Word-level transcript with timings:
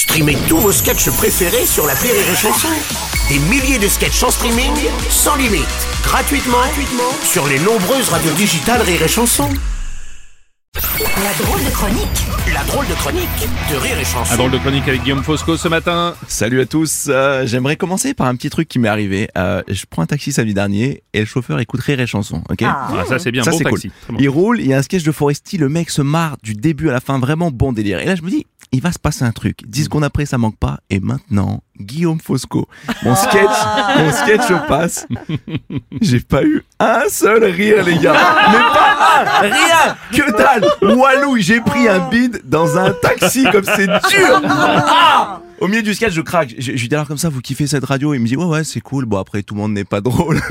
Streamez 0.00 0.38
tous 0.48 0.56
vos 0.56 0.72
sketchs 0.72 1.10
préférés 1.10 1.66
sur 1.66 1.86
la 1.86 1.92
Rire 1.92 2.14
et 2.14 2.34
Chanson. 2.34 2.68
Des 3.28 3.38
milliers 3.50 3.78
de 3.78 3.86
sketchs 3.86 4.22
en 4.22 4.30
streaming, 4.30 4.72
sans 5.10 5.36
limite, 5.36 5.60
gratuitement, 6.02 6.56
gratuitement 6.56 7.12
sur 7.22 7.46
les 7.46 7.58
nombreuses 7.58 8.08
radios 8.08 8.32
digitales 8.32 8.80
Rire 8.80 9.02
et 9.02 9.08
Chanson. 9.08 9.50
La 10.74 11.44
drôle 11.44 11.62
de 11.62 11.70
chronique 11.70 12.26
La 12.54 12.64
drôle 12.64 12.86
de 12.88 12.94
chronique 12.94 13.48
de 13.70 13.76
Rire 13.76 13.98
et 13.98 14.04
Chanson. 14.06 14.32
Un 14.32 14.36
drôle 14.38 14.52
de 14.52 14.56
chronique 14.58 14.88
avec 14.88 15.02
Guillaume 15.02 15.22
Fosco 15.22 15.58
ce 15.58 15.68
matin. 15.68 16.14
Salut 16.28 16.62
à 16.62 16.66
tous, 16.66 17.08
euh, 17.10 17.44
j'aimerais 17.44 17.76
commencer 17.76 18.14
par 18.14 18.26
un 18.26 18.36
petit 18.36 18.48
truc 18.48 18.68
qui 18.68 18.78
m'est 18.78 18.88
arrivé. 18.88 19.28
Euh, 19.36 19.62
je 19.68 19.84
prends 19.90 20.00
un 20.00 20.06
taxi 20.06 20.32
samedi 20.32 20.54
dernier 20.54 21.02
et 21.12 21.20
le 21.20 21.26
chauffeur 21.26 21.60
écoute 21.60 21.82
Rire 21.82 22.00
et 22.00 22.06
Chanson, 22.06 22.42
ok 22.48 22.62
Ah, 22.62 23.04
ça 23.06 23.18
c'est 23.18 23.32
bien, 23.32 23.42
Ça 23.42 23.50
bon 23.50 23.58
c'est 23.58 23.64
cool. 23.64 23.80
bon. 24.08 24.16
Il 24.18 24.30
roule, 24.30 24.60
il 24.60 24.68
y 24.68 24.72
a 24.72 24.78
un 24.78 24.82
sketch 24.82 25.02
de 25.02 25.12
Foresti, 25.12 25.58
le 25.58 25.68
mec 25.68 25.90
se 25.90 26.00
marre 26.00 26.38
du 26.42 26.54
début 26.54 26.88
à 26.88 26.92
la 26.92 27.00
fin, 27.00 27.18
vraiment 27.18 27.50
bon 27.50 27.74
délire. 27.74 27.98
Et 28.00 28.06
là 28.06 28.14
je 28.14 28.22
me 28.22 28.30
dis, 28.30 28.46
il 28.72 28.80
va 28.80 28.92
se 28.92 28.98
passer 28.98 29.24
un 29.24 29.32
truc. 29.32 29.58
10 29.66 29.84
secondes 29.84 30.04
après 30.04 30.26
ça 30.26 30.38
manque 30.38 30.56
pas 30.56 30.80
et 30.90 31.00
maintenant, 31.00 31.62
Guillaume 31.80 32.20
Fosco. 32.20 32.68
Mon 33.02 33.16
sketch, 33.16 33.50
mon 33.98 34.12
sketch 34.12 34.66
passe. 34.68 35.06
J'ai 36.00 36.20
pas 36.20 36.44
eu 36.44 36.62
un 36.78 37.02
seul 37.08 37.44
rire 37.44 37.84
les 37.84 37.98
gars. 37.98 38.14
Mais 38.52 38.58
pas 38.58 38.96
un, 39.20 39.40
rien, 39.40 39.96
que 40.12 40.36
dalle. 40.36 40.96
Walou, 40.96 41.38
j'ai 41.38 41.60
pris 41.60 41.88
un 41.88 42.08
bide 42.08 42.42
dans 42.44 42.78
un 42.78 42.92
taxi 42.92 43.44
comme 43.50 43.64
c'est 43.64 43.86
dur. 43.86 44.42
Ah 44.44 45.40
au 45.60 45.68
milieu 45.68 45.82
du 45.82 45.92
sketch, 45.94 46.14
je 46.14 46.22
craque. 46.22 46.54
Je, 46.58 46.72
je 46.72 46.80
lui 46.80 46.88
dis 46.88 46.94
alors 46.94 47.06
comme 47.06 47.18
ça, 47.18 47.28
vous 47.28 47.42
kiffez 47.42 47.66
cette 47.66 47.84
radio? 47.84 48.14
Il 48.14 48.20
me 48.20 48.26
dit 48.26 48.36
ouais 48.36 48.46
ouais 48.46 48.64
c'est 48.64 48.80
cool. 48.80 49.04
Bon 49.04 49.18
après 49.18 49.42
tout 49.42 49.54
le 49.54 49.60
monde 49.60 49.72
n'est 49.72 49.84
pas 49.84 50.00
drôle. 50.00 50.40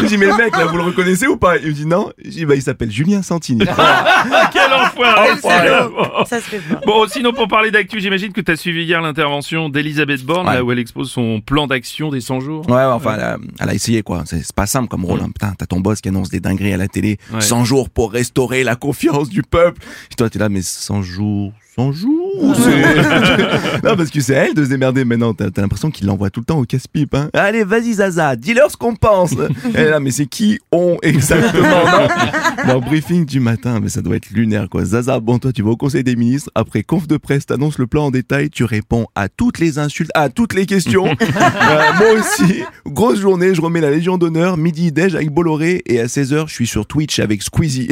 je 0.00 0.06
dis 0.06 0.16
mais 0.16 0.26
le 0.26 0.36
mec 0.36 0.56
là 0.56 0.64
vous 0.64 0.76
le 0.76 0.84
reconnaissez 0.84 1.26
ou 1.26 1.36
pas? 1.36 1.58
Il 1.58 1.68
me 1.68 1.72
dit 1.72 1.84
non. 1.86 2.10
Je 2.24 2.30
dis 2.30 2.46
bah 2.46 2.54
il 2.54 2.62
s'appelle 2.62 2.90
Julien 2.90 3.22
Santini. 3.22 3.64
enfoiré 4.74 5.32
Enfoiré. 5.32 5.68
c'est- 5.68 6.28
Ça 6.28 6.40
se 6.40 6.48
fait 6.50 6.58
pas. 6.60 6.80
Bon, 6.86 7.06
sinon 7.08 7.32
pour 7.32 7.48
parler 7.48 7.70
d'actu, 7.70 8.00
j'imagine 8.00 8.32
que 8.32 8.40
tu 8.40 8.50
as 8.52 8.56
suivi 8.56 8.84
hier 8.84 9.00
l'intervention 9.00 9.68
d'Elisabeth 9.68 10.24
Borne, 10.24 10.46
Ouais. 10.48 10.54
là 10.54 10.64
où 10.64 10.72
elle 10.72 10.78
expose 10.78 11.10
son 11.10 11.40
plan 11.40 11.66
d'action 11.66 12.10
des 12.10 12.20
100 12.20 12.40
jours. 12.40 12.68
Ouais, 12.68 12.74
ouais, 12.76 12.82
enfin, 12.84 13.14
elle 13.14 13.20
a, 13.22 13.38
elle 13.60 13.68
a 13.70 13.74
essayé 13.74 14.02
quoi. 14.02 14.22
C'est 14.26 14.40
c'est 14.42 14.54
pas 14.54 14.66
simple 14.66 14.88
comme 14.88 15.04
rôle. 15.04 15.20
hein. 15.20 15.26
Putain, 15.32 15.52
t'as 15.58 15.66
ton 15.66 15.80
boss 15.80 16.00
qui 16.00 16.08
annonce 16.08 16.28
des 16.30 16.40
dingueries 16.40 16.72
à 16.72 16.76
la 16.76 16.88
télé. 16.88 17.18
Ouais. 17.32 17.40
100 17.40 17.64
jours 17.64 17.90
pour 17.90 18.12
restaurer 18.12 18.64
la 18.64 18.76
confiance 18.76 19.28
du 19.28 19.42
peuple. 19.42 19.80
Et 20.10 20.14
toi, 20.14 20.28
t'es 20.30 20.38
là, 20.38 20.48
mais 20.48 20.62
100 20.62 21.02
jours, 21.02 21.52
100 21.76 21.92
jours 21.92 22.54
c'est- 22.56 23.82
Non, 23.84 23.96
parce 23.96 24.10
que 24.10 24.20
c'est 24.20 24.36
à 24.36 24.44
elle 24.46 24.54
de 24.54 24.64
se 24.64 24.68
démerder 24.70 25.04
maintenant. 25.04 25.32
T'as 25.34 25.50
t'as 25.50 25.62
l'impression 25.62 25.90
qu'il 25.90 26.06
l'envoie 26.06 26.28
tout 26.30 26.40
le 26.40 26.44
temps 26.46 26.58
au 26.58 26.64
casse-pipe. 26.64 27.14
Hein. 27.14 27.30
Allez, 27.32 27.64
vas-y, 27.64 27.94
Zaza, 27.94 28.34
dis-leur 28.36 28.70
ce 28.70 28.76
qu'on 28.76 28.94
pense. 28.96 29.34
Elle 29.74 29.90
là, 29.90 30.00
mais 30.00 30.10
c'est 30.10 30.26
qui 30.26 30.58
on 30.72 30.96
exactement 31.02 31.62
non 31.62 32.08
Dans 32.66 32.74
le 32.74 32.80
briefing 32.80 33.24
du 33.24 33.40
matin, 33.40 33.78
mais 33.82 33.88
ça 33.88 34.02
doit 34.02 34.16
être 34.16 34.30
lunaire 34.30 34.68
quoi. 34.68 34.84
Zaza, 34.84 35.20
bon, 35.20 35.38
toi, 35.38 35.52
tu 35.52 35.62
vas 35.62 35.70
au 35.70 35.76
conseil 35.76 36.02
des 36.04 36.16
ministres. 36.16 36.50
Après 36.54 36.82
conf 36.82 37.06
de 37.06 37.16
presse, 37.16 37.46
t'annonces 37.46 37.78
le 37.78 37.86
plan 37.86 38.06
en 38.06 38.10
détail. 38.10 38.50
Tu 38.50 38.64
réponds 38.64 39.06
à 39.14 39.28
toutes 39.28 39.58
les 39.58 39.78
insultes, 39.78 40.10
à 40.14 40.28
toutes 40.28 40.54
les 40.54 40.66
questions. 40.66 41.06
Euh, 41.06 41.92
moi 41.98 42.12
aussi, 42.18 42.62
grosse 42.86 43.20
journée, 43.20 43.54
je 43.54 43.60
remets 43.60 43.80
la 43.80 43.90
Légion 43.90 44.18
d'honneur, 44.18 44.56
midi 44.56 44.92
déj 44.92 45.14
avec 45.14 45.30
Bolloré 45.30 45.82
et 45.86 46.00
à 46.00 46.06
16h, 46.06 46.48
je 46.48 46.52
suis 46.52 46.66
sur 46.66 46.86
Twitch 46.86 47.18
avec 47.20 47.42
Squeezie. 47.42 47.88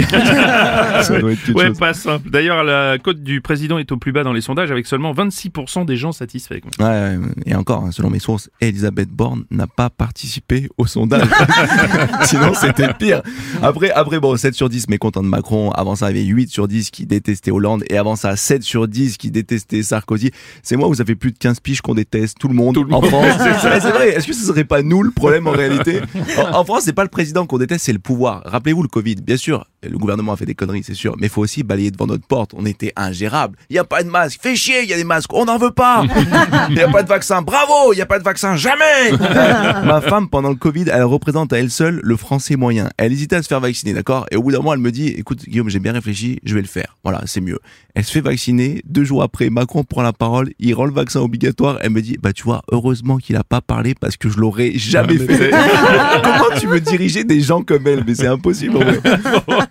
ça 1.03 1.19
doit 1.21 1.33
être 1.33 1.49
Ouais, 1.55 1.69
chose. 1.69 1.79
pas 1.79 1.95
simple. 1.95 2.31
D'ailleurs, 2.31 2.65
la 2.65 2.99
cote 2.99 3.23
du 3.23 3.41
président 3.41 3.68
est 3.77 3.93
au 3.93 3.97
plus 3.99 4.13
bas 4.13 4.23
dans 4.23 4.33
les 4.33 4.41
sondages 4.41 4.71
avec 4.71 4.87
seulement 4.87 5.13
26% 5.13 5.85
des 5.85 5.97
gens 5.97 6.13
satisfaits. 6.13 6.61
Ouais, 6.81 7.17
et 7.45 7.55
encore, 7.55 7.85
hein, 7.85 7.93
selon 7.93 8.09
mes 8.09 8.21
sources, 8.21 8.49
Elisabeth 8.61 9.11
Borne 9.11 9.45
n'a 9.51 9.67
pas 9.67 9.91
participé 9.91 10.69
au 10.79 10.87
sondage. 10.87 11.29
Sinon, 12.25 12.55
c'était 12.55 12.93
pire. 12.95 13.23
Après, 13.63 13.91
après, 13.91 14.21
bon, 14.21 14.37
7 14.37 14.55
sur 14.55 14.69
10 14.69 14.89
mécontents 14.89 15.23
de 15.23 15.29
Macron. 15.29 15.71
Avant 15.73 15.97
ça, 15.97 16.11
il 16.11 16.17
y 16.17 16.21
avait 16.21 16.29
8 16.29 16.49
sur 16.51 16.69
10 16.69 16.91
qui 16.91 17.05
détestaient 17.07 17.51
Hollande. 17.51 17.85
Et 17.91 17.99
avant 17.99 18.17
ça, 18.17 18.37
7 18.37 18.63
sur 18.63 18.89
10 18.89 19.17
qui 19.19 19.31
détestaient 19.31 19.83
Sarkozy. 19.83 20.31
C'est 20.63 20.77
moi 20.77 20.89
ça 20.95 21.05
fait 21.05 21.17
plus 21.17 21.33
de 21.33 21.39
15 21.39 21.61
piges 21.61 21.81
qu'on 21.81 21.95
déteste 21.95 22.39
tout 22.39 22.49
le 22.49 22.55
monde 22.55 22.75
Tout 22.75 22.85
le 22.85 22.95
en 22.95 23.01
monde. 23.01 23.11
France. 23.11 23.27
C'est 23.83 23.91
vrai. 23.91 24.11
Est-ce 24.11 24.27
que 24.27 24.33
ce 24.33 24.45
serait 24.47 24.65
pas 24.65 24.83
nous 24.83 25.03
le 25.03 25.11
problème 25.11 25.47
en 25.47 25.53
réalité? 25.53 26.01
En, 26.39 26.61
en 26.61 26.65
France, 26.65 26.83
c'est 26.85 26.93
pas 26.93 27.03
le 27.03 27.09
président 27.09 27.47
qu'on 27.47 27.59
déteste, 27.59 27.85
c'est 27.85 27.93
le 27.93 27.99
pouvoir. 27.99 28.43
Rappelez-vous 28.45 28.83
le 28.83 28.89
Covid. 28.89 29.17
Bien 29.17 29.37
sûr, 29.37 29.67
le 29.83 29.97
gouvernement 29.97 30.33
a 30.33 30.37
fait 30.37 30.47
des 30.47 30.55
conneries, 30.55 30.83
c'est 30.83 30.95
sûr. 30.95 31.15
Mais 31.19 31.27
il 31.27 31.31
faut 31.31 31.43
aussi 31.43 31.63
balayer 31.63 31.91
devant 31.91 32.07
notre 32.07 32.27
porte. 32.27 32.53
On 32.55 32.67
était 32.67 32.93
ingérable. 32.97 33.57
Il 33.71 33.77
y 33.77 33.79
a 33.79 33.85
pas 33.85 34.03
de 34.03 34.09
masque. 34.09 34.41
Fais 34.43 34.57
chier, 34.57 34.83
il 34.83 34.89
y 34.89 34.93
a 34.93 34.97
des 34.97 35.05
masques. 35.05 35.33
On 35.33 35.45
n'en 35.45 35.59
veut 35.59 35.71
pas. 35.71 36.05
Il 36.71 36.77
y 36.77 36.81
a 36.81 36.89
pas 36.89 37.03
de 37.03 37.09
vaccin. 37.09 37.43
Bravo, 37.43 37.93
il 37.93 37.99
y 37.99 38.03
a 38.03 38.07
pas 38.07 38.19
de 38.19 38.25
vaccin. 38.25 38.57
Jamais. 38.57 39.13
Ma 39.19 40.01
femme, 40.01 40.29
pendant 40.29 40.51
le 40.51 40.57
Covid, 40.57 40.87
elle 40.93 41.05
représente 41.05 41.53
à 41.53 41.59
elle 41.59 41.71
seule 41.71 42.01
le 42.03 42.17
français 42.17 42.57
moyen. 42.57 42.91
Elle 42.97 43.13
hésitait 43.13 43.37
à 43.37 43.43
se 43.43 43.49
faire 43.49 43.61
vacciner, 43.61 43.93
d'accord? 43.93 44.27
Et 44.31 44.37
au 44.37 44.43
bout 44.43 44.53
d'un 44.53 44.61
mois, 44.61 44.75
elle 44.75 44.81
me 44.81 44.93
dit, 44.93 45.09
écoute, 45.09 45.45
Guillaume, 45.49 45.71
j'ai 45.71 45.79
bien 45.79 45.93
réfléchi, 45.93 46.41
je 46.45 46.55
vais 46.55 46.61
le 46.61 46.67
faire. 46.67 46.97
Voilà, 47.05 47.23
c'est 47.27 47.41
mieux. 47.41 47.59
Elle 47.95 48.05
se 48.05 48.13
fait 48.13 48.21
vacciner. 48.21 48.83
Deux 48.85 49.05
jours 49.05 49.23
après, 49.23 49.51
Macron 49.51 49.85
prend 49.85 50.03
la 50.03 50.13
parole. 50.13 50.51
Il 50.59 50.75
rend 50.75 50.85
le 50.85 50.93
vaccin 50.93 51.21
obligatoire. 51.21 51.79
Elle 51.83 51.91
me 51.91 52.03
dit, 52.03 52.17
bah, 52.21 52.33
tu 52.33 52.43
vois, 52.45 52.63
heureusement 52.71 53.19
qu'il 53.19 53.37
a 53.37 53.45
pas 53.45 53.61
parlé 53.61 53.95
parce 53.95 54.17
que 54.17 54.29
je 54.29 54.39
l'aurais 54.39 54.73
jamais 54.75 55.19
fait. 55.19 55.51
Comment 56.23 56.59
tu 56.61 56.67
veux 56.67 56.81
diriger 56.81 57.25
des 57.25 57.41
gens 57.41 57.63
comme 57.63 57.87
elle? 57.87 58.05
Mais 58.07 58.15
c'est 58.15 58.27
impossible, 58.27 58.77
en 58.77 58.81
vrai. 58.81 59.01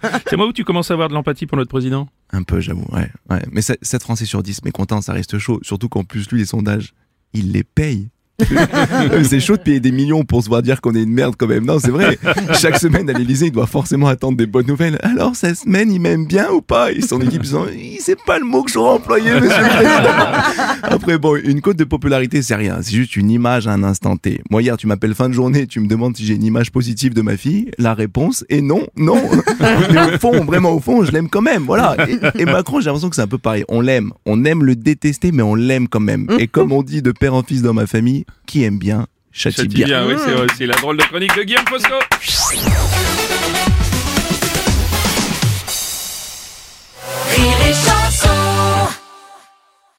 C'est 0.29 0.37
moi 0.37 0.47
où 0.47 0.53
tu 0.53 0.63
commences 0.63 0.91
à 0.91 0.93
avoir 0.93 1.09
de 1.09 1.13
l'empathie 1.13 1.45
pour 1.45 1.57
notre 1.57 1.69
président? 1.69 2.07
Un 2.31 2.43
peu, 2.43 2.59
j'avoue, 2.59 2.85
ouais. 2.91 3.09
Mais 3.51 3.61
7 3.61 4.01
Français 4.01 4.25
sur 4.25 4.43
10, 4.43 4.61
mais 4.65 4.71
content, 4.71 5.01
ça 5.01 5.13
reste 5.13 5.37
chaud. 5.37 5.59
Surtout 5.63 5.89
qu'en 5.89 6.03
plus, 6.03 6.29
lui, 6.31 6.39
les 6.39 6.45
sondages, 6.45 6.93
il 7.33 7.51
les 7.51 7.63
paye. 7.63 8.09
c'est 9.23 9.39
chaud 9.39 9.57
de 9.57 9.61
payer 9.63 9.79
des 9.79 9.91
millions 9.91 10.23
pour 10.23 10.43
se 10.43 10.47
voir 10.47 10.61
dire 10.61 10.79
qu'on 10.79 10.93
est 10.93 11.01
une 11.01 11.13
merde 11.13 11.33
quand 11.37 11.47
même. 11.47 11.65
Non, 11.65 11.79
c'est 11.79 11.89
vrai. 11.89 12.19
Chaque 12.53 12.77
semaine 12.77 13.09
à 13.09 13.13
l'Elysée, 13.13 13.47
il 13.47 13.51
doit 13.51 13.65
forcément 13.65 14.07
attendre 14.07 14.37
des 14.37 14.45
bonnes 14.45 14.67
nouvelles. 14.67 14.99
Alors, 15.01 15.35
cette 15.35 15.57
semaine, 15.57 15.91
il 15.91 15.99
m'aime 15.99 16.27
bien 16.27 16.51
ou 16.51 16.61
pas? 16.61 16.91
Et 16.91 17.01
son 17.01 17.19
équipe, 17.21 17.41
ils 17.43 17.49
sont, 17.49 17.65
c'est 17.99 18.21
pas 18.25 18.37
le 18.37 18.45
mot 18.45 18.61
que 18.61 18.71
j'aurais 18.71 18.95
employé, 18.95 19.31
monsieur 19.31 19.61
le 19.61 19.69
président. 19.69 20.83
Après, 20.83 21.17
bon, 21.17 21.35
une 21.35 21.61
cote 21.61 21.77
de 21.77 21.83
popularité, 21.83 22.43
c'est 22.43 22.55
rien. 22.55 22.77
C'est 22.81 22.95
juste 22.95 23.15
une 23.15 23.31
image 23.31 23.67
à 23.67 23.71
un 23.71 23.83
instant 23.83 24.17
T. 24.17 24.41
Moi, 24.51 24.61
hier, 24.61 24.77
tu 24.77 24.85
m'appelles 24.85 25.15
fin 25.15 25.29
de 25.29 25.33
journée, 25.33 25.65
tu 25.65 25.79
me 25.79 25.87
demandes 25.87 26.15
si 26.15 26.25
j'ai 26.25 26.35
une 26.35 26.43
image 26.43 26.71
positive 26.71 27.15
de 27.15 27.23
ma 27.23 27.37
fille. 27.37 27.71
La 27.79 27.95
réponse 27.95 28.45
est 28.49 28.61
non, 28.61 28.85
non. 28.95 29.19
Mais 29.91 30.13
au 30.13 30.19
fond, 30.19 30.45
vraiment 30.45 30.73
au 30.73 30.79
fond, 30.79 31.03
je 31.03 31.11
l'aime 31.11 31.29
quand 31.29 31.41
même. 31.41 31.63
Voilà. 31.63 31.97
Et, 32.07 32.41
et 32.41 32.45
Macron, 32.45 32.81
j'ai 32.81 32.85
l'impression 32.85 33.09
que 33.09 33.15
c'est 33.15 33.23
un 33.23 33.27
peu 33.27 33.39
pareil. 33.39 33.65
On 33.67 33.81
l'aime. 33.81 34.11
On 34.27 34.45
aime 34.45 34.63
le 34.63 34.75
détester, 34.75 35.31
mais 35.31 35.43
on 35.43 35.55
l'aime 35.55 35.87
quand 35.87 35.99
même. 35.99 36.27
Et 36.37 36.47
comme 36.47 36.71
on 36.71 36.83
dit 36.83 37.01
de 37.01 37.11
père 37.11 37.33
en 37.33 37.41
fils 37.41 37.63
dans 37.63 37.73
ma 37.73 37.87
famille, 37.87 38.25
qui 38.45 38.63
aime 38.63 38.79
bien, 38.79 39.07
châtie 39.31 39.67
bien. 39.67 39.85
bien, 39.85 40.05
oui. 40.07 40.15
C'est 40.57 40.65
la 40.65 40.75
drôle 40.75 40.97
de 40.97 41.03
chronique 41.03 41.35
de 41.35 41.43
Guillaume 41.43 41.67
Fosco. 41.67 41.95